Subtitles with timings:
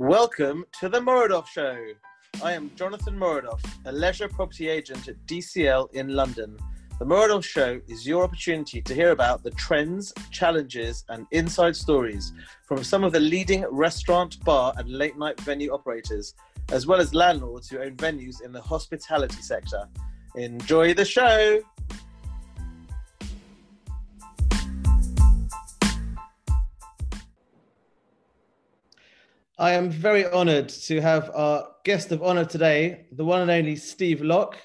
[0.00, 1.76] Welcome to the Moradoff Show.
[2.42, 6.56] I am Jonathan Moradoff, a leisure property agent at DCL in London.
[6.98, 12.32] The Moradoff Show is your opportunity to hear about the trends, challenges, and inside stories
[12.66, 16.34] from some of the leading restaurant, bar, and late night venue operators,
[16.72, 19.86] as well as landlords who own venues in the hospitality sector.
[20.34, 21.60] Enjoy the show!
[29.60, 33.76] I am very honoured to have our guest of honour today, the one and only
[33.76, 34.56] Steve Locke.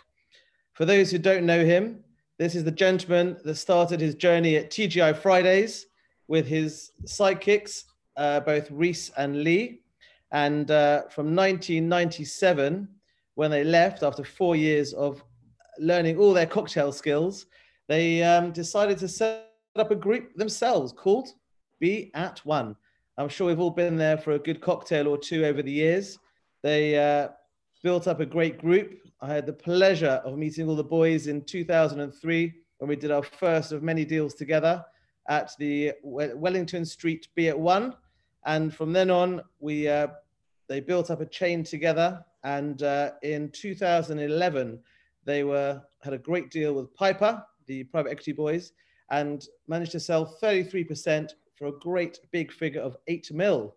[0.72, 1.99] For those who don't know him,
[2.40, 5.88] this is the gentleman that started his journey at TGI Fridays
[6.30, 7.84] with his sidekicks,
[8.16, 9.81] uh, both Reese and Lee.
[10.31, 12.88] And uh, from 1997,
[13.34, 15.22] when they left after four years of
[15.77, 17.48] learning all their cocktail skills,
[17.89, 21.27] they um, decided to set up a group themselves called
[21.81, 22.77] Be At One
[23.18, 26.20] I'm sure we've all been there for a good cocktail or two over the years.
[26.64, 27.30] They uh,
[27.81, 29.00] built up a great group.
[29.22, 33.23] I had the pleasure of meeting all the boys in 2003 when we did our
[33.23, 34.84] first of many deals together
[35.30, 37.95] at the Wellington Street Be At One.
[38.45, 40.08] And from then on, we uh,
[40.67, 42.23] they built up a chain together.
[42.44, 44.78] And uh, in 2011,
[45.23, 48.73] they were had a great deal with Piper, the private equity boys,
[49.09, 53.75] and managed to sell 33% for a great big figure of 8 mil.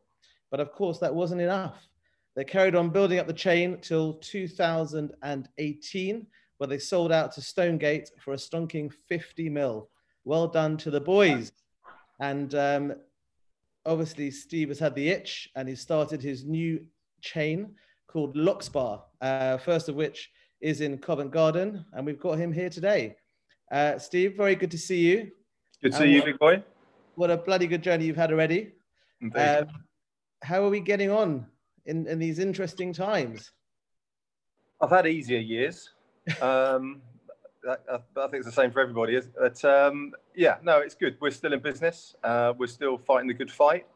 [0.50, 1.88] But of course, that wasn't enough.
[2.36, 6.26] They carried on building up the chain till 2018,
[6.58, 9.90] where they sold out to Stonegate for a stonking 50 mil.
[10.24, 11.52] Well done to the boys.
[12.20, 12.94] And um,
[13.86, 16.84] obviously, Steve has had the itch and he started his new
[17.20, 17.74] chain
[18.06, 21.84] called Locke's Bar, uh, first of which is in Covent Garden.
[21.92, 23.16] And we've got him here today.
[23.70, 25.30] Uh, Steve, very good to see you.
[25.82, 26.62] Good to see you, big boy
[27.18, 28.72] what a bloody good journey you've had already.
[29.34, 29.66] Um,
[30.42, 31.46] how are we getting on
[31.84, 33.50] in, in these interesting times?
[34.80, 35.90] I've had easier years.
[36.40, 37.02] Um,
[37.68, 39.20] I, I, think it's the same for everybody.
[39.36, 41.16] But um, yeah, no, it's good.
[41.20, 42.14] We're still in business.
[42.22, 43.86] Uh, we're still fighting the good fight.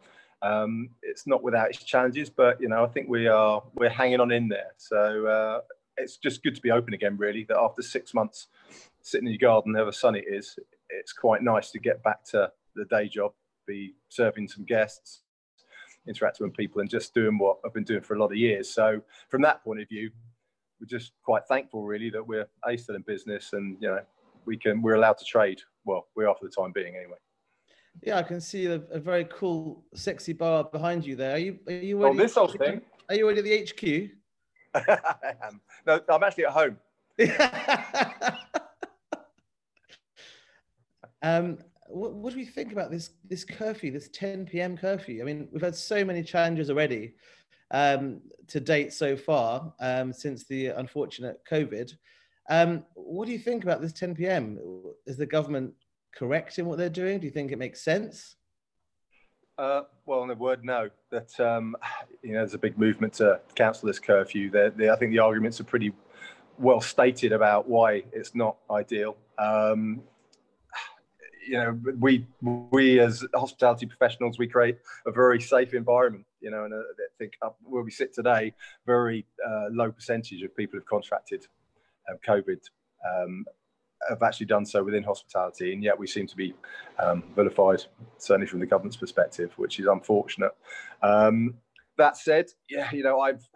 [0.42, 4.18] Um, it's not without its challenges, but you know, I think we are we're hanging
[4.18, 4.72] on in there.
[4.78, 5.60] So uh,
[5.96, 7.16] it's just good to be open again.
[7.16, 8.48] Really, that after six months
[9.00, 10.58] sitting in your garden, however sunny it is,
[10.90, 13.32] it's quite nice to get back to the day job,
[13.66, 15.22] be serving some guests,
[16.06, 18.72] interacting with people, and just doing what I've been doing for a lot of years.
[18.72, 20.10] So from that point of view,
[20.80, 24.00] we're just quite thankful, really, that we're a still in business, and you know
[24.44, 25.60] we can we're allowed to trade.
[25.84, 27.18] Well, we are for the time being, anyway.
[28.02, 31.34] Yeah, I can see a, a very cool, sexy bar behind you there.
[31.34, 31.58] Are you?
[31.66, 32.04] Are you?
[32.04, 32.80] Oh, this old thing.
[33.08, 34.10] Are you already at the HQ?
[34.88, 35.60] I am.
[35.86, 36.78] No, I'm actually at home.
[41.22, 41.58] um,
[41.92, 44.76] what, what do we think about this this curfew, this 10 p.m.
[44.76, 45.20] curfew?
[45.20, 47.14] I mean, we've had so many challenges already
[47.70, 51.94] um, to date so far um, since the unfortunate COVID.
[52.50, 54.58] Um, what do you think about this 10 p.m.?
[55.06, 55.74] Is the government
[56.14, 57.18] correct in what they're doing?
[57.18, 58.36] Do you think it makes sense?
[59.58, 60.88] Uh, well, in a word, no.
[61.10, 61.76] That um,
[62.22, 64.50] you know, there's a big movement to cancel this curfew.
[64.50, 65.92] They're, they're, I think the arguments are pretty
[66.58, 69.16] well stated about why it's not ideal.
[69.38, 70.02] Um,
[71.46, 76.24] you know, we we as hospitality professionals, we create a very safe environment.
[76.40, 78.54] You know, and uh, I think up where we sit today,
[78.86, 81.46] very uh, low percentage of people have contracted
[82.10, 82.60] um, COVID.
[83.08, 83.44] Um,
[84.08, 86.52] have actually done so within hospitality, and yet we seem to be
[86.98, 87.84] um, vilified,
[88.18, 90.50] certainly from the government's perspective, which is unfortunate.
[91.04, 91.54] Um,
[91.98, 93.48] that said, yeah, you know, I've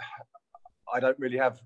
[0.92, 1.60] I don't really have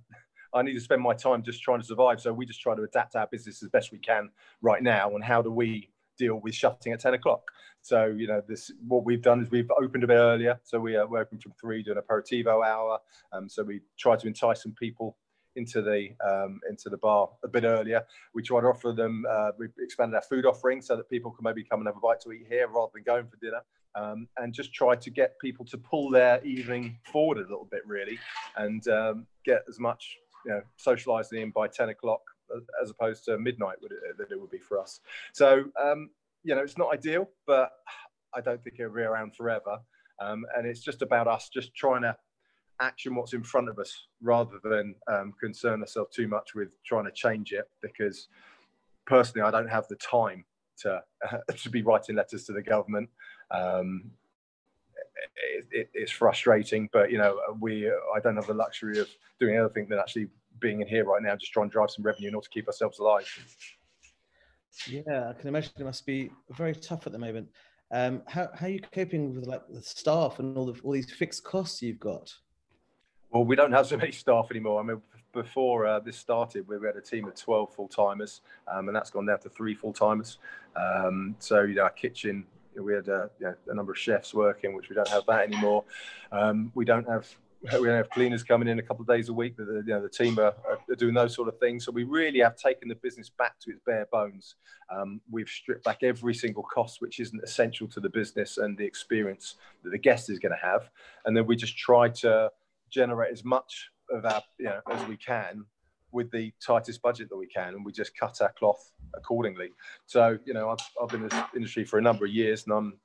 [0.53, 2.20] I need to spend my time just trying to survive.
[2.20, 4.30] So we just try to adapt our business as best we can
[4.62, 5.14] right now.
[5.14, 7.42] And how do we deal with shutting at 10 o'clock.
[7.82, 10.60] So, you know, this what we've done is we've opened a bit earlier.
[10.64, 12.98] So we are open from three, doing aperitivo hour.
[13.32, 15.16] Um, so we try to entice some people
[15.56, 18.03] into the um, into the bar a bit earlier.
[18.34, 19.25] We try to offer them.
[19.28, 22.00] Uh, we've expanded our food offering so that people can maybe come and have a
[22.00, 23.62] bite to eat here rather than going for dinner.
[23.97, 27.83] Um, and just try to get people to pull their evening forward a little bit,
[27.84, 28.18] really,
[28.56, 32.22] and um, get as much you know socialising in by 10 o'clock
[32.82, 35.00] as opposed to midnight would it, that it would be for us.
[35.32, 36.10] So um,
[36.42, 37.70] you know, it's not ideal, but
[38.34, 39.78] I don't think it'll be around forever.
[40.20, 42.16] Um, and it's just about us just trying to
[42.80, 47.04] action what's in front of us rather than um, concern ourselves too much with trying
[47.04, 47.68] to change it.
[47.82, 48.28] Because
[49.06, 50.44] personally, I don't have the time
[50.82, 53.08] to uh, to be writing letters to the government.
[53.50, 54.10] Um,
[55.52, 59.08] it, it, it's frustrating, but you know, we I don't have the luxury of
[59.38, 60.28] doing anything than actually
[60.60, 62.66] being in here right now, just trying to drive some revenue in order to keep
[62.66, 63.27] ourselves alive.
[64.86, 67.48] Yeah, I can imagine it must be very tough at the moment.
[67.92, 71.10] Um, how, how are you coping with like the staff and all the all these
[71.10, 72.33] fixed costs you've got?
[73.30, 74.80] Well, we don't have so many staff anymore.
[74.80, 75.03] I mean,
[75.33, 78.42] before uh, this started, we had a team of 12 full timers,
[78.72, 80.39] um, and that's gone down to three full timers.
[80.77, 82.45] Um, so, you know, our kitchen,
[82.77, 85.47] we had uh, you know, a number of chefs working, which we don't have that
[85.47, 85.84] anymore.
[86.33, 87.28] Um, we don't have
[87.80, 89.57] we have cleaners coming in a couple of days a week.
[89.57, 91.84] The, you know, the team are, are, doing those sort of things.
[91.84, 94.54] So we really have taken the business back to its bare bones.
[94.91, 98.84] Um, we've stripped back every single cost which isn't essential to the business and the
[98.84, 100.91] experience that the guest is going to have,
[101.24, 102.51] and then we just try to
[102.91, 105.65] generate as much of our, you know, as we can
[106.12, 109.68] with the tightest budget that we can, and we just cut our cloth accordingly.
[110.07, 112.72] So, you know, I've, I've been in this industry for a number of years, and
[112.72, 112.98] I'm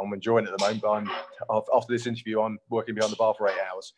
[0.00, 0.82] I'm enjoying it at the moment.
[0.82, 1.10] But I'm
[1.74, 3.94] after this interview, I'm working behind the bar for eight hours.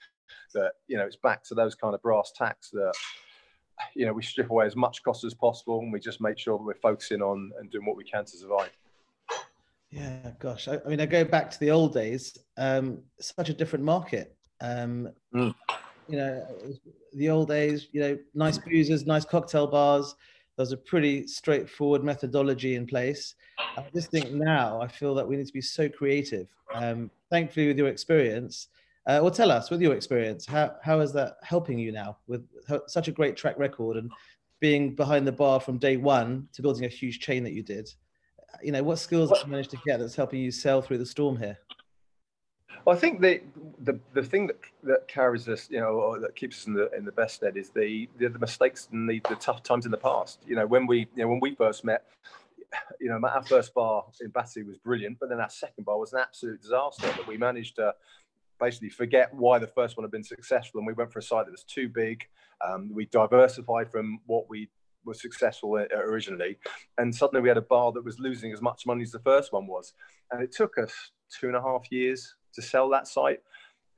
[0.54, 2.92] That you know, it's back to those kind of brass tacks that
[3.94, 6.58] you know we strip away as much cost as possible, and we just make sure
[6.58, 8.70] that we're focusing on and doing what we can to survive.
[9.90, 10.66] Yeah, gosh.
[10.66, 12.36] I, I mean, I go back to the old days.
[12.56, 14.36] Um, such a different market.
[14.60, 15.54] Um, mm
[16.08, 16.46] you know,
[17.14, 20.14] the old days, you know, nice boozers, nice cocktail bars.
[20.56, 23.34] There's a pretty straightforward methodology in place.
[23.76, 26.48] I just think now I feel that we need to be so creative.
[26.74, 28.68] Um, thankfully, with your experience,
[29.06, 32.46] uh, well, tell us with your experience, how, how is that helping you now with
[32.86, 34.10] such a great track record and
[34.60, 37.88] being behind the bar from day one to building a huge chain that you did?
[38.62, 41.06] You know, what skills have you managed to get that's helping you sail through the
[41.06, 41.58] storm here?
[42.84, 43.40] Well, I think the,
[43.82, 46.90] the the thing that that carries us, you know, or that keeps us in the
[46.92, 49.90] in the best stead is the the, the mistakes and the, the tough times in
[49.90, 50.40] the past.
[50.46, 52.04] You know, when we you know when we first met,
[53.00, 56.12] you know, our first bar in Battersea was brilliant, but then our second bar was
[56.12, 57.06] an absolute disaster.
[57.06, 57.94] That we managed to
[58.60, 61.46] basically forget why the first one had been successful, and we went for a site
[61.46, 62.24] that was too big.
[62.66, 64.68] Um, we diversified from what we
[65.04, 66.58] were successful originally,
[66.98, 69.52] and suddenly we had a bar that was losing as much money as the first
[69.52, 69.92] one was,
[70.30, 70.92] and it took us
[71.30, 73.40] two and a half years to sell that site.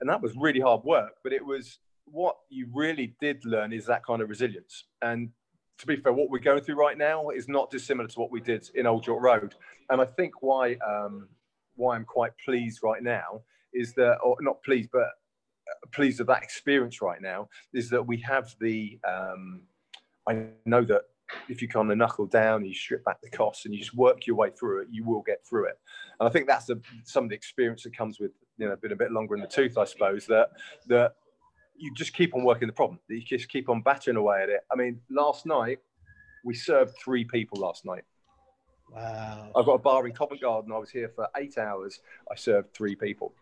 [0.01, 3.87] And that was really hard work, but it was what you really did learn is
[3.87, 4.85] that kind of resilience.
[5.03, 5.31] And
[5.79, 8.41] to be fair, what we're going through right now is not dissimilar to what we
[8.41, 9.55] did in Old York Road.
[9.91, 11.29] And I think why um,
[11.77, 13.43] why I'm quite pleased right now
[13.73, 15.09] is that, or not pleased, but
[15.93, 18.99] pleased with that experience right now, is that we have the.
[19.07, 19.63] Um,
[20.29, 21.03] I know that
[21.49, 24.27] if you kind of knuckle down, you strip back the costs, and you just work
[24.27, 25.79] your way through it, you will get through it.
[26.19, 28.93] And I think that's the, some of the experience that comes with you know been
[28.93, 30.27] a bit longer in the tooth, I suppose.
[30.27, 30.51] That
[30.87, 31.17] that
[31.79, 32.99] you just keep on working the problem.
[33.09, 34.61] You just keep on battering away at it.
[34.71, 35.79] I mean, last night
[36.45, 37.61] we served three people.
[37.61, 38.05] Last night.
[38.91, 39.51] Wow.
[39.57, 40.73] I've got a bar in Covent Garden.
[40.73, 42.01] I was here for eight hours.
[42.31, 43.35] I served three people.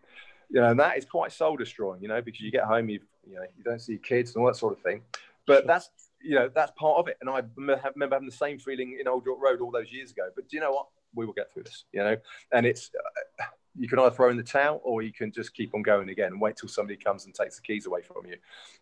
[0.49, 2.01] You know, and that is quite soul destroying.
[2.01, 4.47] You know, because you get home, you you know, you don't see kids and all
[4.47, 5.01] that sort of thing.
[5.47, 5.67] But sure.
[5.67, 5.89] that's
[6.21, 7.17] you know that's part of it.
[7.21, 7.79] And I remember
[8.11, 10.29] having the same feeling in Old York Road all those years ago.
[10.35, 10.87] But do you know what?
[11.13, 11.85] We will get through this.
[11.93, 12.17] You know,
[12.51, 12.91] and it's
[13.39, 13.43] uh,
[13.77, 16.27] you can either throw in the towel or you can just keep on going again
[16.27, 18.37] and wait till somebody comes and takes the keys away from you.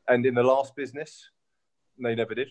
[0.07, 1.30] And in the last business,
[2.00, 2.50] they never did.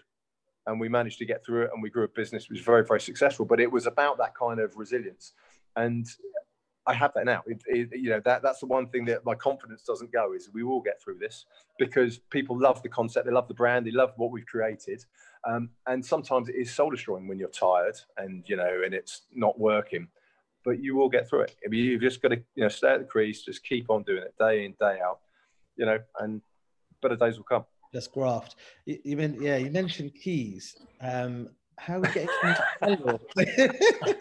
[0.66, 2.84] And we managed to get through it and we grew a business which was very,
[2.84, 3.44] very successful.
[3.44, 5.32] But it was about that kind of resilience.
[5.76, 6.06] And
[6.86, 7.42] I have that now.
[7.46, 10.50] It, it, you know, that, that's the one thing that my confidence doesn't go is
[10.52, 11.46] we will get through this
[11.78, 15.04] because people love the concept, they love the brand, they love what we've created.
[15.48, 19.22] Um, and sometimes it is soul destroying when you're tired and, you know, and it's
[19.32, 20.08] not working
[20.64, 21.56] but you will get through it.
[21.64, 24.02] I mean, you've just got to, you know, stay at the crease, just keep on
[24.02, 25.20] doing it day in, day out,
[25.76, 26.40] you know, and
[27.00, 27.64] better days will come.
[27.92, 28.56] Just graft.
[28.86, 30.76] You, you mean, yeah, you mentioned keys.
[31.00, 32.28] Um, how are we getting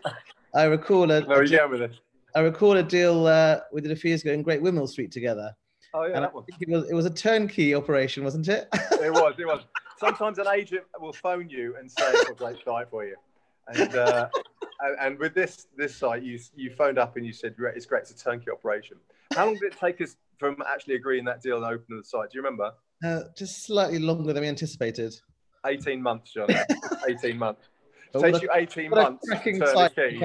[0.54, 1.92] I recall a, no, yeah, with it.
[2.36, 5.12] I recall a deal uh, we did a few years ago in Great Windmill Street
[5.12, 5.56] together.
[5.94, 6.46] Oh yeah, and that one.
[6.60, 8.68] It was, it was a turnkey operation, wasn't it?
[8.74, 9.36] it was.
[9.38, 9.64] It was.
[10.00, 13.16] Sometimes an agent will phone you and say, "What a great site for you,"
[13.68, 14.30] and uh,
[15.00, 18.02] and, with this this site, you you phoned up and you said it's great.
[18.02, 18.98] It's a turnkey operation.
[19.34, 22.32] How long did it take us from actually agreeing that deal and opening the site?
[22.32, 22.72] Do you remember?
[23.04, 25.14] Uh, just slightly longer than we anticipated.
[25.66, 26.48] 18 months, John.
[27.08, 27.70] 18 months.
[28.14, 30.22] It takes you 18 months to turn the key.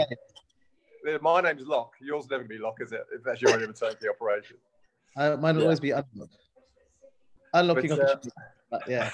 [1.07, 1.19] Okay.
[1.21, 1.93] My name's Locke.
[2.01, 3.07] Yours never be Lock, is it?
[3.15, 4.57] If that's your only turnkey operation.
[5.17, 5.67] Uh, mine will yeah.
[5.67, 6.31] always be Unlock.
[7.55, 8.27] Unlocking but.
[8.73, 9.11] Uh, yeah.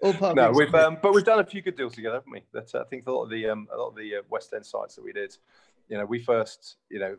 [0.00, 2.42] All part no, we've um, but we've done a few good deals together, haven't we?
[2.52, 4.52] That uh, I think a lot of the um, a lot of the uh, West
[4.54, 5.36] End sites that we did,
[5.88, 7.16] you know, we first you know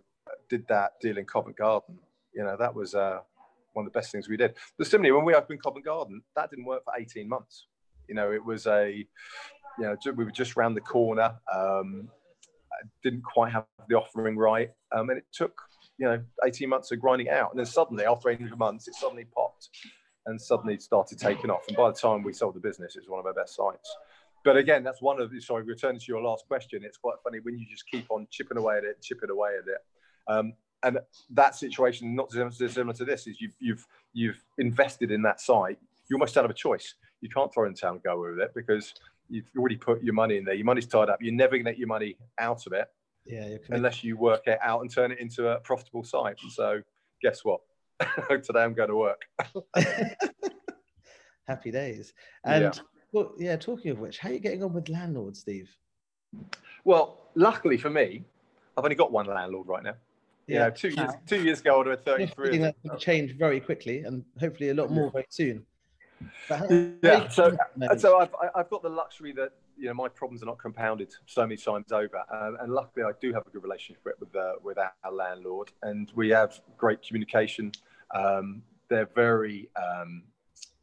[0.49, 1.99] did that deal in Covent Garden.
[2.33, 3.19] You know, that was uh,
[3.73, 4.53] one of the best things we did.
[4.77, 7.65] But similarly, when we opened Covent Garden, that didn't work for 18 months.
[8.07, 9.05] You know, it was a,
[9.77, 11.35] you know, we were just round the corner.
[11.53, 12.09] Um,
[13.03, 15.59] didn't quite have the offering right, um, and it took
[15.97, 19.25] you know 18 months of grinding out, and then suddenly after 18 months, it suddenly
[19.25, 19.69] popped
[20.25, 21.67] and suddenly started taking off.
[21.67, 23.95] And by the time we sold the business, it was one of our best sites.
[24.43, 27.39] But again, that's one of the, sorry, returning to your last question, it's quite funny
[27.41, 29.81] when you just keep on chipping away at it, chipping away at it.
[30.27, 30.99] Um, and
[31.31, 35.77] that situation, not dissimilar to this, is you've you've you've invested in that site.
[36.09, 36.95] You almost don't have a choice.
[37.21, 38.93] You can't throw in town and go with it because
[39.27, 40.53] you've already put your money in there.
[40.53, 41.21] Your money's tied up.
[41.21, 42.87] You're never going to get your money out of it.
[43.25, 46.39] Yeah, unless you work it out and turn it into a profitable site.
[46.49, 46.81] So
[47.21, 47.59] guess what?
[48.29, 49.21] Today I'm going to work.
[51.47, 52.13] Happy days.
[52.43, 52.71] And yeah.
[53.11, 55.69] Well, yeah, talking of which, how are you getting on with landlords, Steve?
[56.83, 58.23] Well, luckily for me,
[58.77, 59.95] I've only got one landlord right now.
[60.47, 62.57] Yeah, you know, two years two years ago, I had 33.
[62.59, 65.65] That will change very quickly, and hopefully a lot more very soon.
[66.49, 67.55] Uh, yeah, so
[67.97, 71.43] so I've I've got the luxury that you know my problems are not compounded so
[71.43, 74.77] many times over, um, and luckily I do have a good relationship with uh, with
[74.77, 77.71] our landlord, and we have great communication.
[78.13, 80.23] Um, they're very um,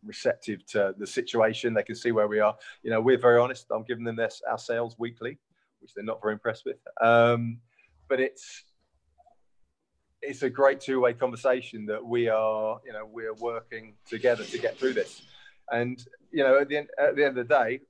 [0.04, 1.74] receptive to the situation.
[1.74, 2.56] They can see where we are.
[2.82, 3.66] You know, we're very honest.
[3.70, 5.38] I'm giving them this our sales weekly,
[5.80, 6.78] which they're not very impressed with.
[7.00, 7.58] Um,
[8.08, 8.64] but it's
[10.22, 14.78] it's a great two-way conversation that we are, you know, we're working together to get
[14.78, 15.22] through this.
[15.70, 17.80] And you know, at the end, at the end of the day,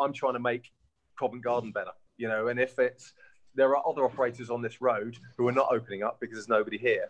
[0.00, 0.72] I'm trying to make
[1.18, 1.92] Covent Garden better.
[2.16, 3.12] You know, and if it's
[3.54, 6.78] there are other operators on this road who are not opening up because there's nobody
[6.78, 7.08] here,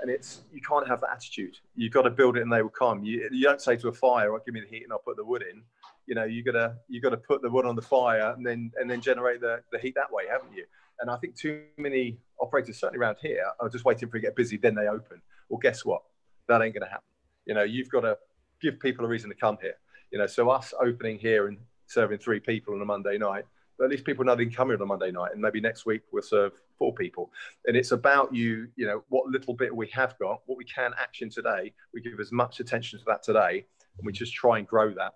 [0.00, 1.56] and it's you can't have that attitude.
[1.74, 3.04] You've got to build it and they will come.
[3.04, 5.16] You, you don't say to a fire, "Well, give me the heat and I'll put
[5.16, 5.62] the wood in."
[6.06, 8.70] You know, you gotta you got to put the wood on the fire and then
[8.80, 10.64] and then generate the, the heat that way, haven't you?
[11.00, 14.26] And I think too many operators, certainly around here, are just waiting for it to
[14.26, 15.20] get busy, then they open.
[15.48, 16.02] Well, guess what?
[16.48, 17.04] That ain't going to happen.
[17.46, 18.18] You know, you've got to
[18.60, 19.76] give people a reason to come here.
[20.10, 23.44] You know, so us opening here and serving three people on a Monday night,
[23.78, 25.60] but at least people know they can come here on a Monday night, and maybe
[25.60, 27.30] next week we'll serve four people.
[27.66, 30.92] And it's about you, you know, what little bit we have got, what we can
[30.98, 31.72] action today.
[31.92, 33.64] We give as much attention to that today,
[33.96, 35.14] and we just try and grow that.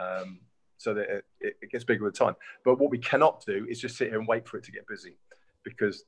[0.00, 0.40] Um,
[0.78, 2.34] so that it, it, gets bigger with time.
[2.64, 4.84] But what we cannot do is just sit here and wait for it to get
[4.88, 5.16] busy,
[5.64, 6.04] because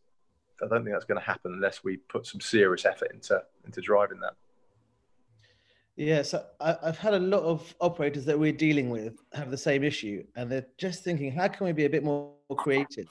[0.62, 3.80] I don't think that's going to happen unless we put some serious effort into into
[3.80, 4.34] driving that.
[5.96, 9.58] Yeah, so I, have had a lot of operators that we're dealing with have the
[9.58, 13.06] same issue, and they're just thinking, how can we be a bit more creative?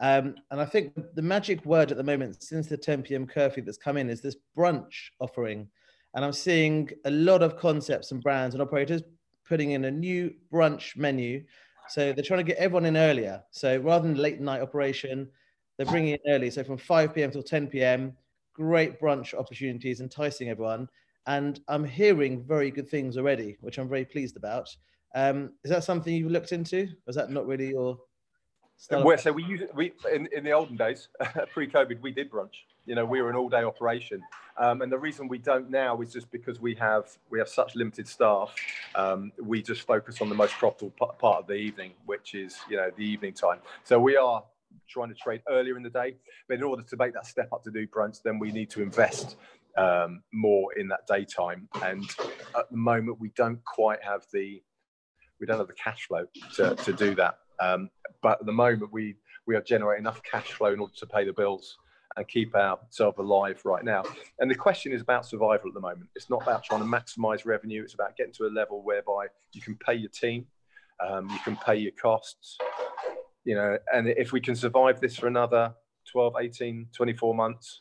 [0.00, 3.26] Um, and I think the magic word at the moment, since the 10 p.m.
[3.26, 5.68] curfew that's come in, is this brunch offering.
[6.14, 9.02] And I'm seeing a lot of concepts and brands and operators
[9.46, 11.44] putting in a new brunch menu.
[11.88, 13.42] So they're trying to get everyone in earlier.
[13.50, 15.28] So rather than late night operation,
[15.76, 16.50] they're bringing in early.
[16.50, 17.30] So from 5 p.m.
[17.30, 18.16] till 10 p.m.,
[18.54, 20.88] great brunch opportunities, enticing everyone.
[21.26, 24.68] And I'm hearing very good things already, which I'm very pleased about.
[25.14, 26.82] Um, is that something you've looked into?
[27.06, 27.98] Or is that not really your
[28.90, 31.08] well, so we use we in, in the olden days,
[31.52, 32.54] pre-COVID, we did brunch.
[32.84, 34.22] You know, we were an all-day operation,
[34.58, 37.76] um, and the reason we don't now is just because we have we have such
[37.76, 38.54] limited staff.
[38.94, 42.56] Um, we just focus on the most profitable p- part of the evening, which is
[42.68, 43.60] you know the evening time.
[43.84, 44.44] So we are
[44.88, 46.16] trying to trade earlier in the day,
[46.48, 48.82] but in order to make that step up to do brunch, then we need to
[48.82, 49.36] invest
[49.76, 51.68] um, more in that daytime.
[51.82, 52.04] And
[52.56, 54.62] at the moment, we don't quite have the
[55.40, 57.38] we don't have the cash flow to, to do that.
[57.60, 57.90] Um,
[58.22, 59.16] but at the moment, we
[59.46, 61.76] we are generating enough cash flow in order to pay the bills
[62.16, 64.02] and keep ourselves alive right now.
[64.38, 66.08] And the question is about survival at the moment.
[66.14, 67.82] It's not about trying to maximize revenue.
[67.82, 70.46] It's about getting to a level whereby you can pay your team,
[71.04, 72.56] um, you can pay your costs,
[73.44, 75.74] you know, and if we can survive this for another
[76.12, 77.80] 12, 18, 24 months,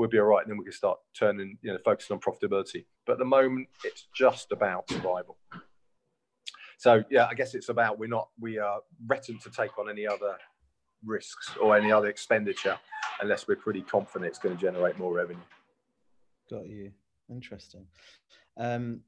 [0.00, 0.42] we'll be all right.
[0.42, 2.86] And then we can start turning, you know, focusing on profitability.
[3.04, 5.36] But at the moment, it's just about survival.
[6.78, 10.06] So yeah, I guess it's about we're not we are reticent to take on any
[10.06, 10.38] other
[11.04, 12.78] risks or any other expenditure
[13.20, 15.42] unless we're pretty confident it's going to generate more revenue.
[16.50, 16.92] Got you.
[17.28, 17.84] Interesting.
[18.56, 19.02] Um,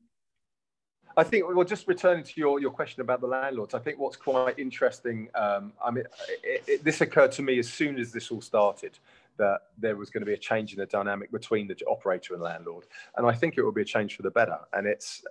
[1.16, 4.16] I think, well, just returning to your, your question about the landlords, I think what's
[4.16, 6.04] quite interesting, um, I mean,
[6.42, 8.99] it, it, this occurred to me as soon as this all started,
[9.39, 12.43] that there was going to be a change in the dynamic between the operator and
[12.43, 12.85] landlord.
[13.17, 14.59] And I think it will be a change for the better.
[14.73, 15.23] And it's,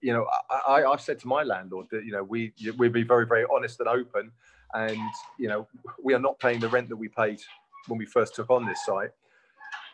[0.00, 0.26] you know,
[0.66, 3.80] I, I've said to my landlord that, you know, we, we'd be very, very honest
[3.80, 4.32] and open.
[4.72, 4.98] And,
[5.38, 5.66] you know,
[6.02, 7.40] we are not paying the rent that we paid
[7.88, 9.10] when we first took on this site.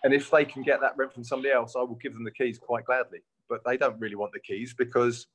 [0.05, 2.31] And if they can get that rent from somebody else, I will give them the
[2.31, 3.21] keys quite gladly.
[3.49, 5.27] But they don't really want the keys because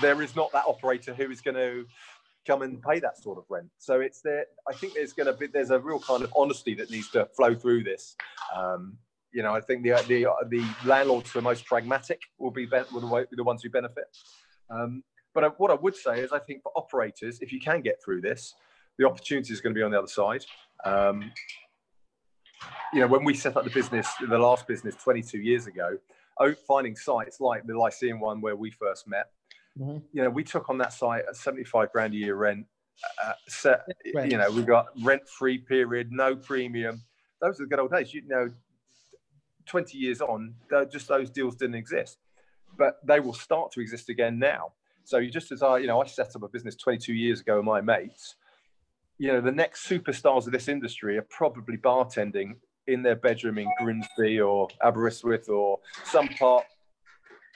[0.00, 1.86] there is not that operator who is going to
[2.46, 3.68] come and pay that sort of rent.
[3.78, 4.46] So it's there.
[4.68, 7.26] I think there's going to be there's a real kind of honesty that needs to
[7.36, 8.16] flow through this.
[8.54, 8.98] Um,
[9.32, 13.26] you know, I think the the the landlords who are most pragmatic will be, will
[13.30, 14.06] the ones who benefit.
[14.70, 15.02] Um,
[15.34, 18.22] but what I would say is, I think for operators, if you can get through
[18.22, 18.54] this,
[18.96, 20.44] the opportunity is going to be on the other side.
[20.84, 21.30] Um,
[22.92, 25.98] you know, when we set up the business, the last business 22 years ago,
[26.66, 29.26] finding sites like the Lyceum one where we first met,
[29.78, 29.98] mm-hmm.
[30.12, 32.66] you know, we took on that site at 75 grand a year rent.
[33.22, 33.80] Uh, set,
[34.14, 34.32] rent.
[34.32, 37.02] you know, we got rent free period, no premium
[37.40, 38.12] those are the good old days.
[38.14, 38.50] You know,
[39.66, 40.54] 20 years on,
[40.90, 42.18] just those deals didn't exist,
[42.78, 44.72] but they will start to exist again now.
[45.04, 47.56] So you just as I, you know, I set up a business 22 years ago
[47.56, 48.36] with my mates.
[49.18, 52.56] You know, the next superstars of this industry are probably bartending
[52.86, 56.64] in their bedroom in Grimsby or Aberystwyth or some part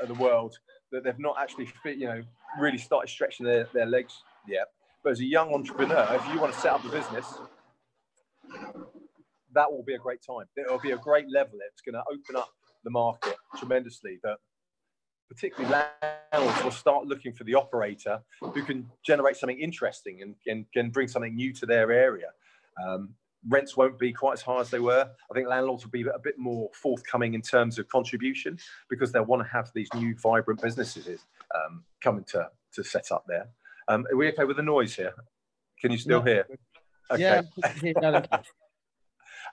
[0.01, 0.59] of the world
[0.93, 2.23] that they've not actually fit, you know,
[2.59, 4.67] really started stretching their, their legs yet.
[5.03, 7.27] But as a young entrepreneur, if you want to set up a business,
[9.53, 10.47] that will be a great time.
[10.57, 11.59] It will be a great level.
[11.73, 12.51] It's going to open up
[12.85, 14.19] the market tremendously.
[14.23, 14.39] That
[15.29, 15.75] particularly
[16.33, 20.91] landlords will start looking for the operator who can generate something interesting and, and can
[20.91, 22.31] bring something new to their area.
[22.85, 23.15] Um,
[23.49, 25.09] rents won't be quite as high as they were.
[25.31, 29.25] I think landlords will be a bit more forthcoming in terms of contribution because they'll
[29.25, 33.49] want to have these new vibrant businesses um, coming to, to set up there.
[33.89, 35.15] Um, are we okay with the noise here?
[35.81, 36.47] Can you still hear?
[37.11, 37.43] Okay.
[37.83, 38.23] Yeah.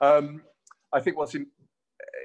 [0.02, 0.42] um,
[0.94, 1.48] I think what's in,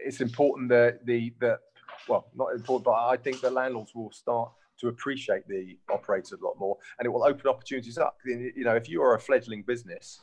[0.04, 1.60] it's important that the that
[2.08, 4.50] well not important, but I think the landlords will start
[4.80, 8.18] to appreciate the operators a lot more, and it will open opportunities up.
[8.24, 10.20] You know, if you are a fledgling business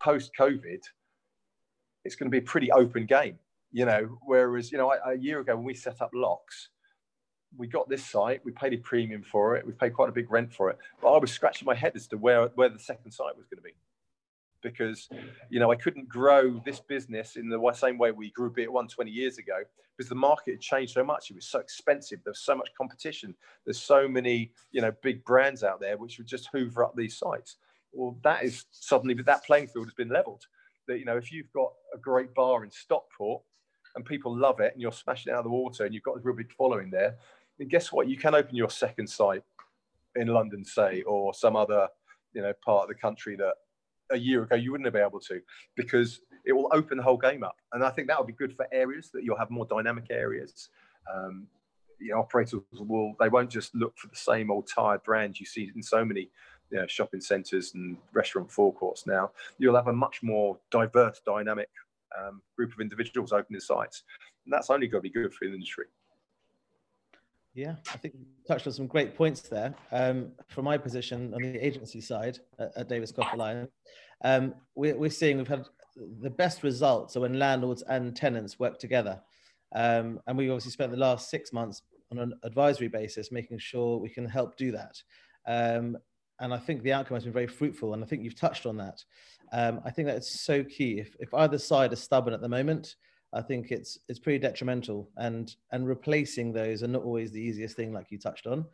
[0.00, 0.80] post COVID,
[2.04, 3.38] it's going to be a pretty open game.
[3.70, 6.70] You know, whereas you know a, year ago when we set up Locke's,
[7.56, 10.30] we got this site, we paid a premium for it, we paid quite a big
[10.30, 13.12] rent for it, but I was scratching my head as to where where the second
[13.12, 13.74] site was going to be
[14.62, 15.08] because
[15.50, 18.72] you know I couldn't grow this business in the same way we grew Be At
[18.72, 19.58] One 20 years ago
[19.96, 21.30] because the market had changed so much.
[21.30, 22.20] It was so expensive.
[22.24, 23.34] There's so much competition.
[23.64, 27.18] There's so many you know big brands out there which would just hoover up these
[27.18, 27.56] sites
[27.92, 30.44] well, that is suddenly that playing field has been leveled.
[30.86, 33.42] That you know, if you've got a great bar in Stockport
[33.96, 36.16] and people love it, and you're smashing it out of the water, and you've got
[36.16, 37.16] a real big following there,
[37.58, 38.08] then guess what?
[38.08, 39.42] You can open your second site
[40.16, 41.88] in London, say, or some other
[42.32, 43.54] you know part of the country that
[44.10, 45.40] a year ago you wouldn't have been able to,
[45.76, 47.56] because it will open the whole game up.
[47.72, 50.70] And I think that would be good for areas that you'll have more dynamic areas.
[51.12, 51.46] Um,
[52.00, 55.46] you know, operators will they won't just look for the same old tired brands you
[55.46, 56.30] see in so many
[56.70, 61.68] you know, shopping centres and restaurant forecourts now, you'll have a much more diverse, dynamic
[62.18, 64.04] um, group of individuals opening sites.
[64.44, 65.86] And that's only going to be good for the industry.
[67.54, 69.74] Yeah, I think you touched on some great points there.
[69.90, 73.68] Um, from my position on the agency side at, at Davis Coffer
[74.24, 75.66] um, we're, we're seeing we've had
[76.20, 79.20] the best results are when landlords and tenants work together.
[79.74, 83.98] Um, and we obviously spent the last six months on an advisory basis, making sure
[83.98, 85.02] we can help do that.
[85.46, 85.96] Um,
[86.40, 87.94] and I think the outcome has been very fruitful.
[87.94, 89.04] And I think you've touched on that.
[89.52, 90.98] Um, I think that it's so key.
[90.98, 92.96] If, if either side is stubborn at the moment,
[93.32, 95.10] I think it's it's pretty detrimental.
[95.16, 98.64] And and replacing those are not always the easiest thing, like you touched on.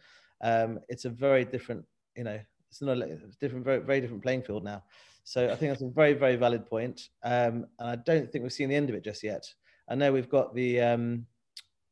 [0.41, 1.85] Um, it's a very different,
[2.17, 4.83] you know, it's not a different, very very different playing field now.
[5.25, 7.09] So I think that's a very very valid point.
[7.23, 9.45] Um, and I don't think we've seen the end of it just yet.
[9.89, 11.27] I know we've got the um,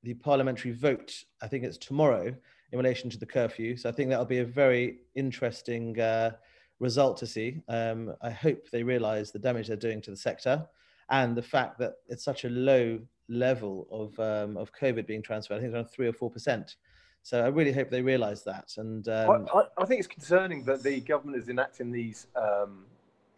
[0.02, 1.24] the parliamentary vote.
[1.40, 2.34] I think it's tomorrow
[2.72, 3.76] in relation to the curfew.
[3.76, 6.32] So I think that'll be a very interesting uh,
[6.80, 7.60] result to see.
[7.68, 10.66] Um, I hope they realise the damage they're doing to the sector
[11.10, 15.56] and the fact that it's such a low level of um, of COVID being transferred.
[15.56, 16.76] I think it's around three or four percent.
[17.22, 18.72] So I really hope they realise that.
[18.78, 22.84] And um, I, I, think it's concerning that the government is enacting these um,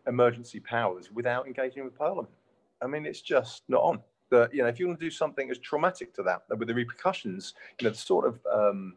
[0.06, 2.30] emergency powers without engaging with Parliament.
[2.80, 4.00] I mean, it's just not on.
[4.30, 6.74] That you know, if you want to do something as traumatic to that, with the
[6.74, 8.94] repercussions, you know, the sort of um,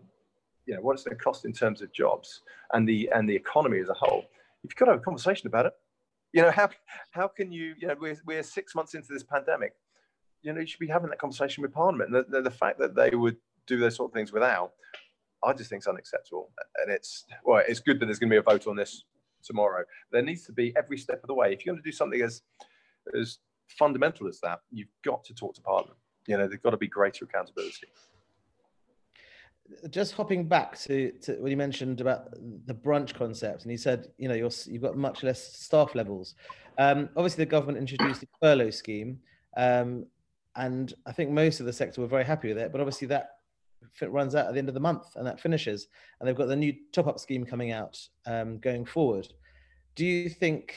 [0.67, 2.41] you know, what it's going to cost in terms of jobs
[2.73, 4.25] and the and the economy as a whole.
[4.63, 5.73] If you've got to have a conversation about it.
[6.33, 6.69] You know, how
[7.11, 9.73] how can you, you know, we're, we're six months into this pandemic.
[10.41, 12.13] You know, you should be having that conversation with Parliament.
[12.13, 14.73] And the, the, the fact that they would do those sort of things without,
[15.43, 16.51] I just think it's unacceptable.
[16.83, 19.05] And it's well, it's good that there's going to be a vote on this
[19.43, 19.83] tomorrow.
[20.11, 21.53] There needs to be every step of the way.
[21.53, 22.41] If you're going to do something as
[23.17, 25.97] as fundamental as that, you've got to talk to Parliament.
[26.27, 27.87] You know, there's got to be greater accountability
[29.89, 32.31] just hopping back to, to you mentioned about
[32.65, 36.35] the brunch concept, and you said you know you have got much less staff levels.
[36.77, 39.19] Um, obviously, the government introduced the furlough scheme,
[39.55, 40.05] um,
[40.55, 42.71] and I think most of the sector were very happy with it.
[42.71, 43.29] But obviously, that
[44.01, 45.87] runs out at the end of the month, and that finishes,
[46.19, 49.27] and they've got the new top-up scheme coming out um, going forward.
[49.95, 50.75] Do you think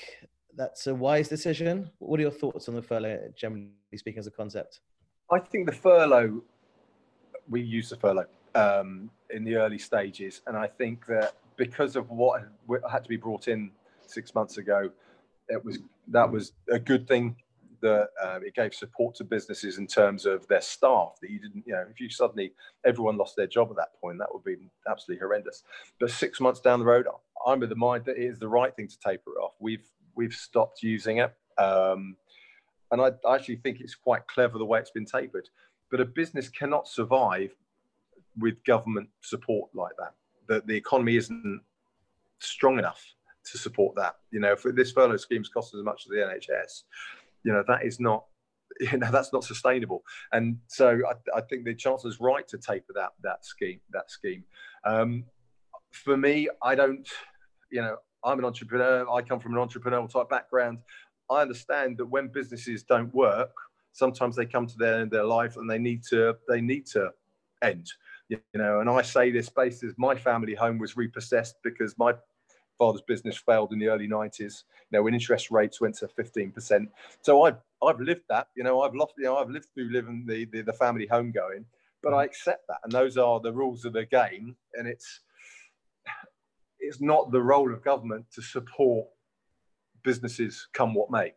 [0.56, 1.90] that's a wise decision?
[1.98, 4.80] What are your thoughts on the furlough, generally speaking, as a concept?
[5.30, 6.42] I think the furlough,
[7.48, 10.42] we use the furlough um, in the early stages.
[10.46, 12.42] And I think that because of what
[12.90, 13.70] had to be brought in
[14.06, 14.90] six months ago,
[15.48, 17.36] it was that was a good thing
[17.82, 21.64] that uh, it gave support to businesses in terms of their staff that you didn't
[21.66, 22.52] you know if you suddenly
[22.84, 24.56] everyone lost their job at that point that would be
[24.88, 25.62] absolutely horrendous
[25.98, 27.06] but six months down the road
[27.46, 29.88] i'm of the mind that it is the right thing to taper it off we've
[30.14, 32.16] we've stopped using it um,
[32.90, 35.48] and I, I actually think it's quite clever the way it's been tapered.
[35.90, 37.54] But a business cannot survive
[38.38, 40.14] with government support like that.
[40.48, 41.62] The, the economy isn't
[42.38, 43.04] strong enough
[43.50, 44.16] to support that.
[44.30, 46.82] You know, if this furlough scheme's cost as much as the NHS,
[47.44, 48.24] you know, that is not,
[48.80, 50.02] you know, that's not sustainable.
[50.32, 53.80] And so I, I think the Chancellor's right to taper that that scheme.
[53.90, 54.44] That scheme.
[54.84, 55.24] Um,
[55.90, 57.08] for me, I don't,
[57.70, 59.08] you know, I'm an entrepreneur.
[59.10, 60.78] I come from an entrepreneurial type background.
[61.30, 63.52] I understand that when businesses don't work,
[63.92, 66.86] sometimes they come to the end of their life and they need to they need
[66.86, 67.10] to
[67.62, 67.86] end.
[68.30, 72.14] You know, and I say this based as my family home was repossessed because my
[72.78, 74.38] father's business failed in the early 90s.
[74.40, 76.86] You know, when interest rates went to 15%.
[77.22, 78.46] So I've I've lived that.
[78.56, 79.14] You know, I've lost.
[79.18, 81.64] You know, I've lived through living the the, the family home going.
[82.02, 84.56] But I accept that, and those are the rules of the game.
[84.74, 85.20] And it's
[86.78, 89.08] it's not the role of government to support
[90.04, 91.34] businesses come what may.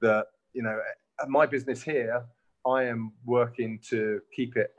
[0.00, 0.78] That you know,
[1.26, 2.24] my business here,
[2.64, 4.70] I am working to keep it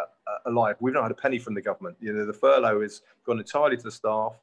[0.46, 0.76] alive.
[0.80, 1.98] We've not had a penny from the government.
[2.00, 4.34] You know, the furlough has gone entirely to the staff,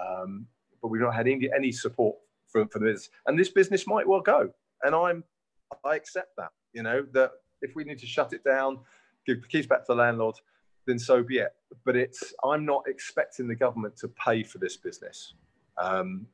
[0.00, 0.46] um,
[0.80, 2.16] but we've not had any, any support
[2.48, 3.10] from for this.
[3.26, 4.50] And this business might well go,
[4.82, 5.24] and I'm
[5.84, 6.50] I accept that.
[6.72, 8.78] You know that if we need to shut it down,
[9.26, 10.36] give the keys back to the landlord,
[10.86, 11.54] then so be it.
[11.84, 15.34] But it's I'm not expecting the government to pay for this business.
[15.78, 16.26] Um,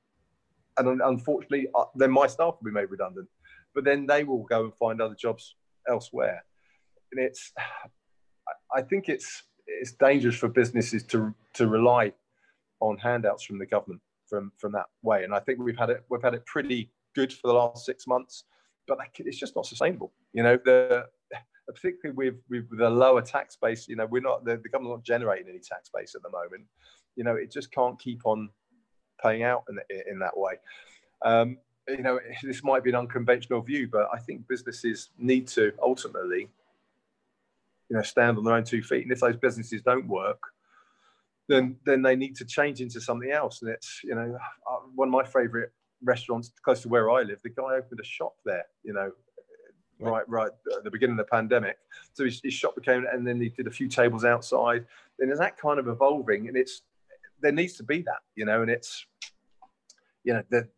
[0.79, 3.29] and unfortunately, uh, then my staff will be made redundant.
[3.75, 5.55] But then they will go and find other jobs
[5.89, 6.45] elsewhere.
[7.13, 7.53] And it's,
[8.75, 12.13] I think it's it's dangerous for businesses to to rely
[12.81, 15.25] on handouts from the government from from that way.
[15.25, 18.07] And I think we've had it we've had it pretty good for the last six
[18.07, 18.45] months,
[18.87, 20.13] but it's just not sustainable.
[20.33, 21.07] You know, the
[21.67, 25.05] particularly with with the lower tax base, you know, we're not the, the government's not
[25.05, 26.65] generating any tax base at the moment.
[27.17, 28.51] You know, it just can't keep on
[29.23, 29.79] paying out in,
[30.11, 30.55] in that way.
[31.25, 35.73] Um, you know, this might be an unconventional view, but I think businesses need to
[35.83, 36.49] ultimately,
[37.89, 39.03] you know, stand on their own two feet.
[39.03, 40.41] And if those businesses don't work,
[41.49, 43.63] then then they need to change into something else.
[43.63, 44.37] And it's you know,
[44.71, 45.69] uh, one of my favourite
[46.03, 47.39] restaurants close to where I live.
[47.43, 48.67] The guy opened a shop there.
[48.83, 49.13] You know,
[49.99, 51.77] right right at the beginning of the pandemic.
[52.13, 54.85] So his, his shop became, and then he did a few tables outside.
[55.19, 56.83] And there's that kind of evolving, and it's
[57.41, 59.07] there needs to be that, you know, and it's,
[60.25, 60.69] you know, the,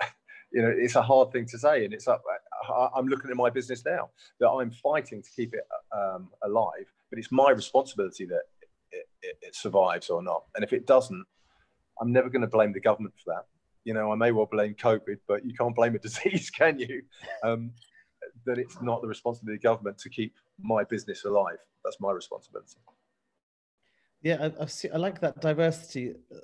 [0.52, 2.22] you know, it's a hard thing to say, and it's up.
[2.94, 7.18] I'm looking at my business now that I'm fighting to keep it um, alive, but
[7.18, 8.42] it's my responsibility that
[8.92, 10.44] it, it, it survives or not.
[10.54, 11.24] And if it doesn't,
[12.00, 13.46] I'm never going to blame the government for that.
[13.84, 17.02] You know, I may well blame COVID, but you can't blame a disease, can you?
[17.42, 17.72] Um,
[18.46, 21.58] that it's not the responsibility of the government to keep my business alive.
[21.84, 22.76] That's my responsibility.
[24.22, 26.14] Yeah, I've seen, I like that diversity.
[26.34, 26.38] Uh,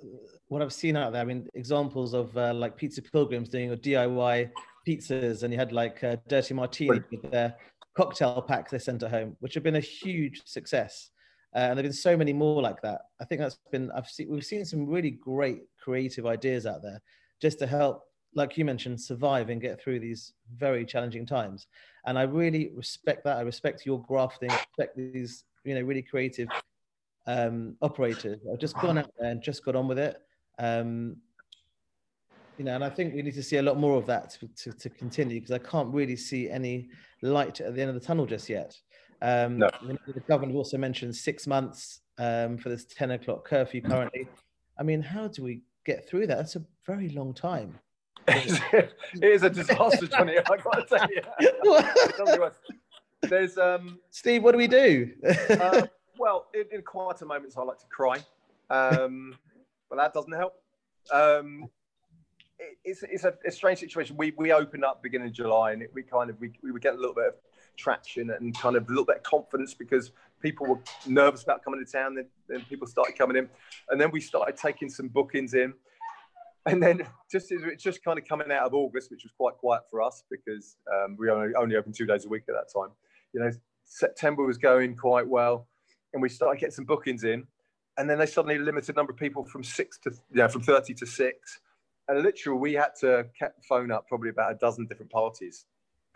[0.49, 3.77] what I've seen out there, I mean, examples of uh, like Pizza Pilgrims doing a
[3.77, 4.51] DIY
[4.87, 7.57] pizzas, and you had like uh, Dirty Martini with their
[7.97, 11.11] cocktail pack they sent at home, which have been a huge success.
[11.55, 13.03] Uh, and there've been so many more like that.
[13.21, 17.03] I think that's been I've seen we've seen some really great creative ideas out there
[17.43, 21.67] just to help, like you mentioned, survive and get through these very challenging times.
[22.07, 23.39] And I really respect that.
[23.39, 26.49] I respect your grafting, respect these you know really creative
[27.27, 30.17] um, operators have just gone out there and just got on with it.
[30.59, 31.17] Um,
[32.59, 34.49] you know, and I think we need to see a lot more of that to,
[34.49, 36.89] to, to continue because I can't really see any
[37.23, 38.77] light at the end of the tunnel just yet.
[39.23, 39.71] Um, no.
[40.07, 44.29] The government also mentioned six months um, for this 10 o'clock curfew currently.
[44.79, 46.37] I mean, how do we get through that?
[46.37, 47.79] That's a very long time.
[48.29, 50.37] it is a disaster, Johnny.
[50.39, 52.51] I got to tell you.
[53.29, 54.43] There's um, Steve.
[54.43, 55.11] What do we do?
[55.51, 55.87] uh,
[56.19, 58.19] well, in, in, quieter moments, I like to cry,
[58.71, 59.37] um,
[59.89, 60.55] but that doesn't help.
[61.13, 61.69] Um,
[62.85, 64.17] it's it's a, a, strange situation.
[64.17, 66.79] We we opened up beginning of July, and it, we kind of we, we were
[66.79, 67.35] getting a little bit of
[67.77, 71.85] traction and kind of a little bit of confidence because people were nervous about coming
[71.85, 72.15] to town.
[72.15, 73.49] Then, then people started coming in,
[73.89, 75.75] and then we started taking some bookings in.
[76.67, 79.55] And then just as it's just kind of coming out of August, which was quite
[79.55, 82.73] quiet for us because um, we only only opened two days a week at that
[82.73, 82.91] time.
[83.33, 83.51] You know,
[83.85, 85.67] September was going quite well
[86.13, 87.47] and we started getting some bookings in,
[87.97, 90.95] and then they suddenly limited number of people from six to you know, from thirty
[90.95, 91.61] to six,
[92.11, 93.27] and literally we had to
[93.69, 95.67] phone up probably about a dozen different parties,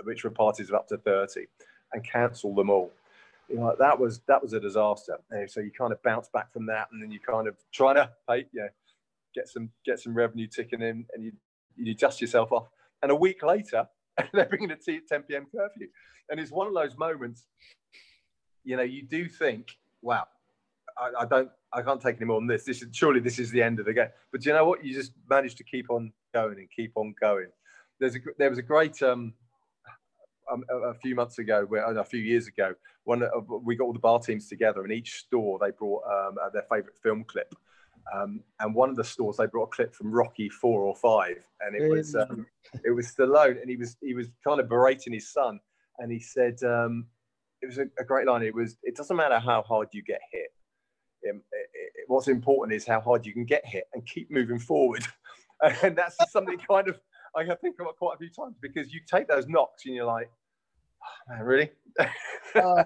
[0.03, 1.47] which were parties of up to thirty,
[1.93, 2.91] and cancel them all.
[3.49, 5.19] You know, that was that was a disaster.
[5.31, 7.95] And so you kind of bounce back from that, and then you kind of try
[7.95, 8.45] to pay,
[9.35, 11.33] get some get some revenue ticking in, and you
[11.77, 12.67] you dust yourself off.
[13.03, 13.87] And a week later,
[14.33, 15.47] they're bringing a 10 p.m.
[15.55, 15.89] curfew,
[16.29, 17.47] and it's one of those moments.
[18.65, 20.27] You know, you do think wow,
[20.99, 22.65] I, I, don't, I can't take any more than this.
[22.65, 24.09] This is surely this is the end of the game.
[24.33, 24.85] But you know what?
[24.85, 27.49] You just managed to keep on going and keep on going.
[28.01, 29.35] There's a, there was a great, um,
[30.53, 33.23] um, a few months ago, where, a few years ago, one
[33.65, 36.97] we got all the bar teams together, and each store they brought um, their favorite
[37.03, 37.55] film clip.
[38.15, 41.43] Um, and one of the stores they brought a clip from Rocky four or five,
[41.61, 42.47] and it was um,
[42.85, 45.61] it was Stallone, and he was he was kind of berating his son,
[45.99, 47.07] and he said um,
[47.63, 48.43] it was a, a, great line.
[48.43, 50.53] It was it doesn't matter how hard you get hit.
[51.25, 55.07] It, it, what's important is how hard you can get hit and keep moving forward,
[55.83, 57.01] and that's something kind of
[57.37, 60.31] I think about quite a few times because you take those knocks and you're like,
[61.03, 61.71] oh, man, really?
[62.57, 62.85] oh,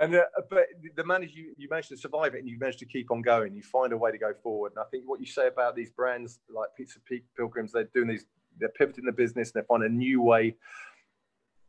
[0.00, 2.86] and uh, but the manage you you managed to survive it and you managed to
[2.86, 3.54] keep on going.
[3.54, 4.72] You find a way to go forward.
[4.76, 8.08] And I think what you say about these brands like Pizza Peak Pilgrims, they're doing
[8.08, 8.26] these,
[8.58, 10.56] they're pivoting the business and they find a new way.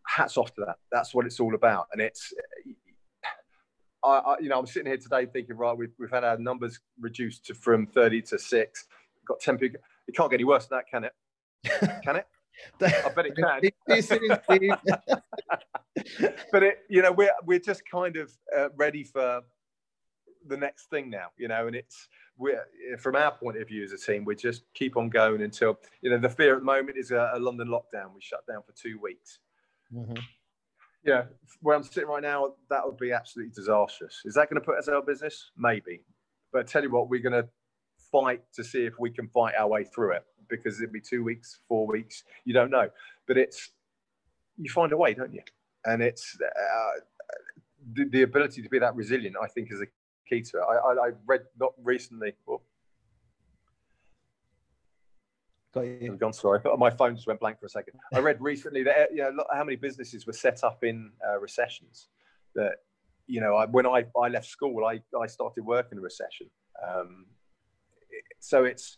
[0.05, 0.75] Hats off to that.
[0.91, 1.87] That's what it's all about.
[1.93, 2.33] And it's
[4.03, 6.79] I, I, you know, I'm sitting here today thinking, right, we've, we've had our numbers
[6.99, 8.87] reduced to from 30 to six.
[9.15, 9.79] We've got 10 people.
[10.07, 11.13] It can't get any worse than that, can it?
[12.03, 12.27] Can it?
[12.81, 13.61] I bet it can.
[16.51, 19.41] but it, you know, we're we're just kind of uh, ready for
[20.47, 22.65] the next thing now, you know, and it's we're
[22.99, 26.09] from our point of view as a team, we just keep on going until you
[26.09, 28.13] know the fear at the moment is a, a London lockdown.
[28.13, 29.39] We shut down for two weeks.
[29.93, 30.13] Mm-hmm.
[31.03, 31.23] Yeah,
[31.61, 34.21] where I'm sitting right now, that would be absolutely disastrous.
[34.25, 35.51] Is that going to put us out of business?
[35.57, 36.01] Maybe,
[36.51, 37.47] but I tell you what, we're going to
[38.11, 41.23] fight to see if we can fight our way through it because it'd be two
[41.23, 42.89] weeks, four weeks, you don't know.
[43.27, 43.71] But it's
[44.57, 45.41] you find a way, don't you?
[45.85, 46.99] And it's uh,
[47.93, 49.35] the, the, ability to be that resilient.
[49.41, 49.87] I think is a
[50.29, 50.63] key to it.
[50.63, 52.33] I, I, I read not recently.
[52.47, 52.61] Oh,
[55.73, 56.15] Got you.
[56.17, 56.33] Gone.
[56.33, 57.99] Sorry, my phone just went blank for a second.
[58.13, 62.07] I read recently that you know how many businesses were set up in uh, recessions.
[62.55, 62.75] That
[63.25, 66.47] you know, I, when I, I left school, I, I started work in a recession.
[66.85, 67.25] Um,
[68.39, 68.97] so it's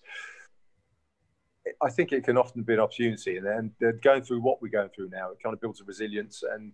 [1.81, 4.89] I think it can often be an opportunity, and then going through what we're going
[4.89, 6.43] through now, it kind of builds a resilience.
[6.43, 6.73] And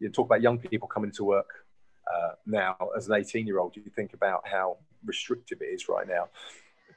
[0.00, 1.48] you talk about young people coming to work
[2.12, 3.76] uh, now as an 18 year old.
[3.76, 6.28] You think about how restrictive it is right now.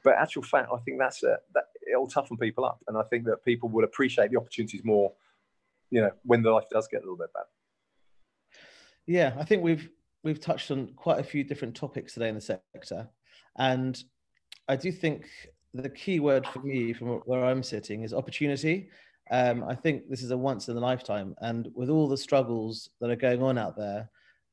[0.02, 3.24] But actual fact, I think that's a, that it'll toughen people up, and I think
[3.26, 5.12] that people will appreciate the opportunities more.
[5.90, 7.46] You know, when the life does get a little bit better.
[9.06, 9.90] Yeah, I think we've
[10.22, 13.08] we've touched on quite a few different topics today in the sector,
[13.58, 14.02] and
[14.68, 15.26] I do think
[15.74, 18.88] the key word for me from where I'm sitting is opportunity.
[19.30, 22.90] Um, I think this is a once in a lifetime, and with all the struggles
[23.00, 24.10] that are going on out there,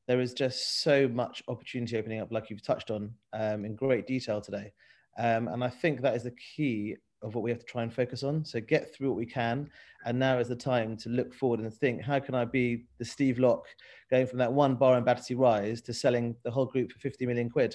[0.08, 4.06] there is just so much opportunity opening up, like you've touched on um, in great
[4.06, 4.72] detail today.
[5.18, 7.92] Um, and I think that is the key of what we have to try and
[7.92, 8.44] focus on.
[8.44, 9.68] So get through what we can,
[10.06, 13.04] and now is the time to look forward and think: How can I be the
[13.04, 13.66] Steve Locke,
[14.10, 17.26] going from that one bar in Battersea Rise to selling the whole group for 50
[17.26, 17.74] million quid?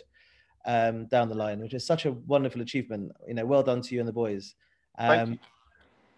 [0.65, 3.11] um, down the line, which is such a wonderful achievement.
[3.27, 4.55] You know, well done to you and the boys.
[4.97, 5.39] Um,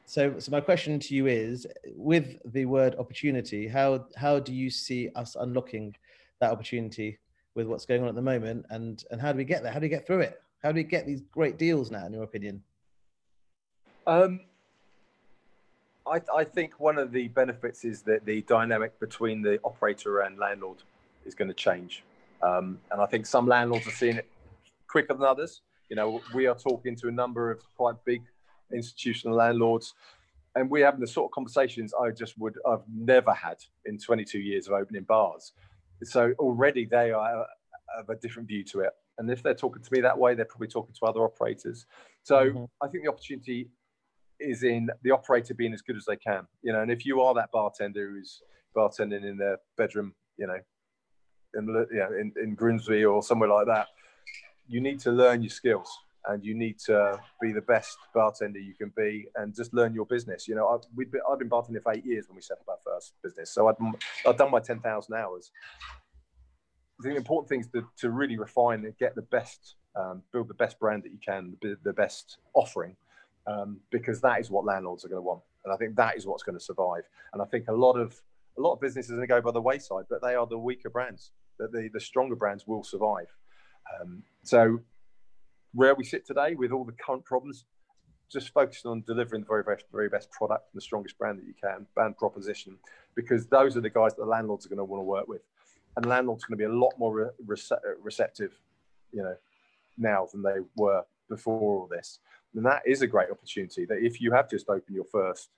[0.06, 4.70] so, so my question to you is, with the word opportunity, how how do you
[4.70, 5.96] see us unlocking
[6.42, 7.18] that opportunity
[7.56, 9.72] with what's going on at the moment, and and how do we get there?
[9.72, 10.42] How do we get through it?
[10.66, 12.64] How do we get these great deals now, in your opinion?
[14.08, 14.40] Um,
[16.12, 20.40] I, I think one of the benefits is that the dynamic between the operator and
[20.40, 20.80] landlord
[21.24, 22.04] is going to change.
[22.42, 24.28] Um, and I think some landlords are seeing it
[24.88, 25.62] quicker than others.
[25.90, 28.24] You know, we are talking to a number of quite big
[28.74, 29.94] institutional landlords,
[30.56, 34.40] and we're having the sort of conversations I just would I've never had in 22
[34.40, 35.54] years of opening bars.
[36.02, 37.46] So already they are
[38.00, 38.94] of a different view to it.
[39.18, 41.86] And if they're talking to me that way, they're probably talking to other operators.
[42.24, 42.64] So mm-hmm.
[42.82, 43.70] I think the opportunity
[44.40, 46.48] is in the operator being as good as they can.
[46.62, 48.42] You know, and if you are that bartender who's
[48.76, 50.60] bartending in their bedroom, you know,
[51.54, 53.88] in you know, in, in Grimsby or somewhere like that,
[54.68, 55.90] you need to learn your skills
[56.28, 60.06] and you need to be the best bartender you can be and just learn your
[60.06, 60.48] business.
[60.48, 62.68] You know, I've, we've been, I've been bartending for eight years when we set up
[62.68, 63.52] our first business.
[63.52, 63.76] So I've,
[64.28, 65.52] I've done my 10,000 hours.
[67.00, 70.54] The important thing is to, to really refine and get the best, um, build the
[70.54, 72.96] best brand that you can, the, the best offering,
[73.48, 75.42] um, because that is what landlords are going to want.
[75.66, 77.04] And I think that is what's going to survive.
[77.34, 78.16] And I think a lot of,
[78.58, 80.58] a lot of businesses are going to go by the wayside, but they are the
[80.58, 81.32] weaker brands.
[81.58, 83.28] That the, the stronger brands will survive.
[84.02, 84.80] Um, so
[85.74, 87.66] where we sit today with all the current problems,
[88.32, 91.46] just focusing on delivering the very best, very best product and the strongest brand that
[91.46, 92.78] you can, brand proposition,
[93.16, 95.42] because those are the guys that the landlords are going to want to work with,
[95.96, 98.54] and landlords are going to be a lot more rece- receptive,
[99.12, 99.36] you know,
[99.98, 102.20] now than they were before all this.
[102.54, 103.86] And that is a great opportunity.
[103.86, 105.50] That if you have just opened your first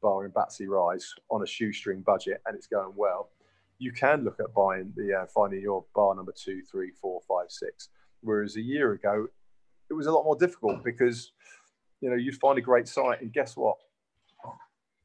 [0.00, 3.30] bar in Battersea Rise on a shoestring budget and it's going well,
[3.78, 7.50] you can look at buying the uh, finding your bar number two, three, four, five,
[7.50, 7.88] six.
[8.22, 9.28] Whereas a year ago,
[9.88, 11.32] it was a lot more difficult because
[12.00, 13.76] you know you'd find a great site and guess what?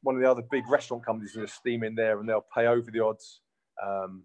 [0.04, 2.90] one of the other big restaurant companies a steam in there, and they'll pay over
[2.90, 3.40] the odds
[3.82, 4.22] um,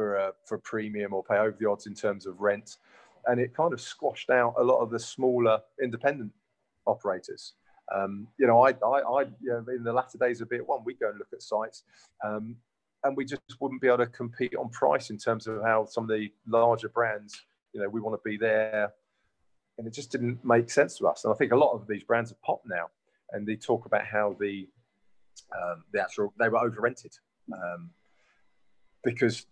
[0.00, 2.78] for a for premium or pay over the odds in terms of rent,
[3.26, 6.32] and it kind of squashed out a lot of the smaller independent
[6.86, 7.52] operators.
[7.94, 10.66] Um, you know, I, I, I you know, in the latter days of Be At
[10.66, 11.82] One, we go and look at sites,
[12.24, 12.56] um,
[13.04, 16.04] and we just wouldn't be able to compete on price in terms of how some
[16.04, 17.38] of the larger brands,
[17.74, 18.90] you know, we want to be there,
[19.76, 21.24] and it just didn't make sense to us.
[21.24, 22.86] And I think a lot of these brands have popped now,
[23.32, 24.66] and they talk about how the
[25.54, 27.12] um, the actual they were over rented.
[27.52, 27.90] Um,
[29.02, 29.46] because,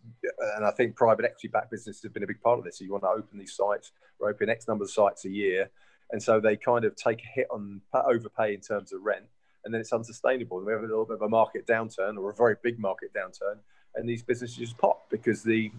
[0.57, 2.79] and I think private equity backed businesses have been a big part of this.
[2.79, 5.71] So you want to open these sites, or open X number of sites a year,
[6.11, 9.27] and so they kind of take a hit on overpay in terms of rent,
[9.65, 10.59] and then it's unsustainable.
[10.59, 13.13] And we have a little bit of a market downturn or a very big market
[13.15, 13.59] downturn,
[13.95, 15.71] and these businesses just pop because the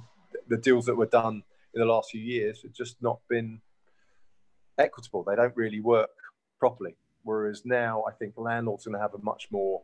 [0.48, 3.62] the deals that were done in the last few years have just not been
[4.78, 5.24] equitable.
[5.24, 6.10] They don't really work
[6.60, 6.96] properly.
[7.24, 9.82] Whereas now, I think landlords are going to have a much more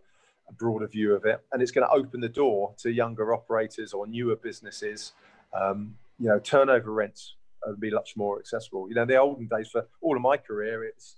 [0.47, 3.93] a broader view of it, and it's going to open the door to younger operators
[3.93, 5.13] or newer businesses.
[5.53, 8.87] Um, you know, turnover rents would be much more accessible.
[8.89, 11.17] You know, the olden days for all of my career, it's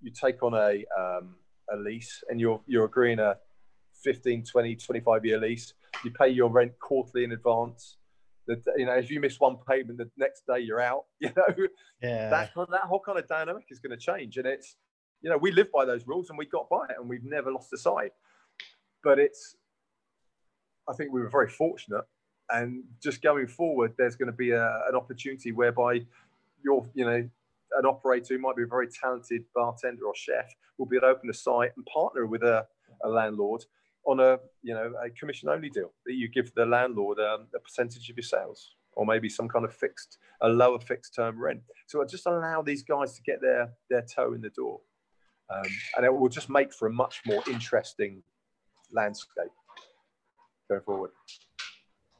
[0.00, 1.34] you take on a um,
[1.72, 3.36] a lease and you're you're agreeing a
[4.02, 5.74] 15, 20, 25 year lease.
[6.04, 7.96] You pay your rent quarterly in advance.
[8.46, 11.04] That you know, if you miss one payment, the next day you're out.
[11.20, 11.66] You know,
[12.02, 14.76] yeah, that that whole kind of dynamic is going to change, and it's
[15.20, 17.52] you know we live by those rules and we got by it, and we've never
[17.52, 18.12] lost a site.
[19.02, 19.56] But it's,
[20.88, 22.04] I think we were very fortunate
[22.50, 26.00] and just going forward, there's going to be a, an opportunity whereby
[26.62, 27.28] you're, you know,
[27.78, 31.10] an operator who might be a very talented bartender or chef will be able to
[31.12, 32.66] open a site and partner with a,
[33.04, 33.64] a landlord
[34.04, 37.60] on a, you know, a commission only deal that you give the landlord um, a
[37.60, 41.60] percentage of your sales or maybe some kind of fixed, a lower fixed term rent.
[41.86, 44.80] So just allow these guys to get their, their toe in the door.
[45.48, 48.22] Um, and it will just make for a much more interesting
[48.92, 49.50] landscape
[50.68, 51.10] going forward.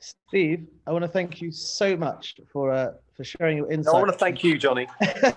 [0.00, 3.94] Steve, I want to thank you so much for uh, for sharing your insights.
[3.94, 4.86] I want to thank you, Johnny.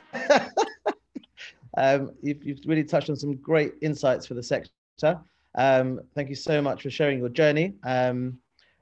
[1.78, 5.20] um, you've, you've really touched on some great insights for the sector.
[5.56, 7.74] Um, thank you so much for sharing your journey.
[7.84, 8.38] Um,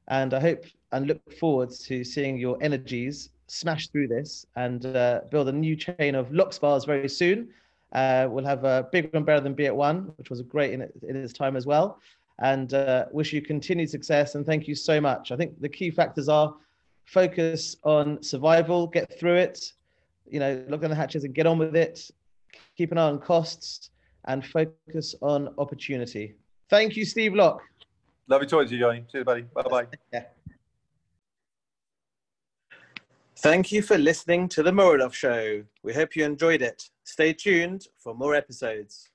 [0.07, 5.21] and I hope and look forward to seeing your energies smash through this and uh,
[5.31, 7.49] build a new chain of Locke bars very soon.
[7.93, 10.87] Uh, we'll have a bigger and better than Be At One, which was great in,
[11.07, 11.99] in its time as well
[12.39, 14.35] and uh, wish you continued success.
[14.35, 15.31] And thank you so much.
[15.31, 16.53] I think the key factors are
[17.05, 19.73] focus on survival, get through it,
[20.27, 22.09] you know, look on the hatches and get on with it,
[22.77, 23.89] keep an eye on costs,
[24.25, 26.35] and focus on opportunity.
[26.69, 27.61] Thank you, Steve Locke.
[28.27, 29.05] Lovely talking to you, Johnny.
[29.11, 29.41] See you, buddy.
[29.41, 29.87] Bye bye.
[30.13, 30.23] Yeah.
[33.39, 35.63] Thank you for listening to The Moradoff Show.
[35.83, 36.89] We hope you enjoyed it.
[37.03, 39.10] Stay tuned for more episodes.